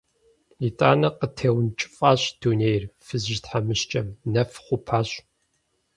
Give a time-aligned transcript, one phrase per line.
[0.67, 5.09] ИтӀанэ къытеункӀыфӀащ дунейр фызыжь тхьэмыщкӏэм, нэф хъупащ…